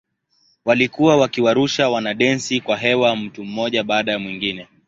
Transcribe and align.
Walikuwa 0.65 1.17
wakiwarusha 1.17 1.89
wanadensi 1.89 2.61
kwa 2.61 2.77
hewa 2.77 3.15
mtu 3.15 3.43
mmoja 3.43 3.83
baada 3.83 4.11
ya 4.11 4.19
mwingine. 4.19 4.67